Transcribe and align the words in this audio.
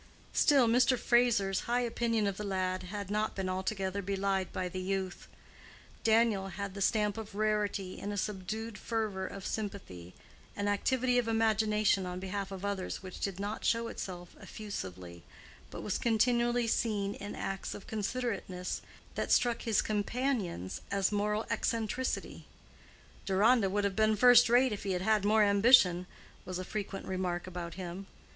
Still, 0.33 0.67
Mr. 0.67 0.97
Fraser's 0.97 1.59
high 1.69 1.81
opinion 1.81 2.25
of 2.25 2.37
the 2.37 2.43
lad 2.43 2.81
had 2.81 3.11
not 3.11 3.35
been 3.35 3.47
altogether 3.47 4.01
belied 4.01 4.51
by 4.51 4.67
the 4.67 4.79
youth: 4.81 5.27
Daniel 6.03 6.47
had 6.47 6.73
the 6.73 6.81
stamp 6.81 7.19
of 7.19 7.35
rarity 7.35 7.99
in 7.99 8.11
a 8.11 8.17
subdued 8.17 8.79
fervor 8.79 9.27
of 9.27 9.45
sympathy, 9.45 10.15
an 10.55 10.67
activity 10.67 11.19
of 11.19 11.27
imagination 11.27 12.07
on 12.07 12.19
behalf 12.19 12.51
of 12.51 12.65
others 12.65 13.03
which 13.03 13.19
did 13.19 13.39
not 13.39 13.63
show 13.63 13.89
itself 13.89 14.35
effusively, 14.41 15.21
but 15.69 15.83
was 15.83 15.99
continually 15.99 16.65
seen 16.65 17.13
in 17.13 17.35
acts 17.35 17.75
of 17.75 17.85
considerateness 17.85 18.81
that 19.13 19.31
struck 19.31 19.61
his 19.61 19.83
companions 19.83 20.81
as 20.89 21.11
moral 21.11 21.45
eccentricity. 21.51 22.45
"Deronda 23.27 23.69
would 23.69 23.83
have 23.83 23.95
been 23.95 24.15
first 24.15 24.49
rate 24.49 24.71
if 24.73 24.81
he 24.81 24.93
had 24.93 25.03
had 25.03 25.23
more 25.23 25.43
ambition," 25.43 26.07
was 26.43 26.57
a 26.57 26.65
frequent 26.65 27.05
remark 27.05 27.45
about 27.45 27.75
him. 27.75 28.07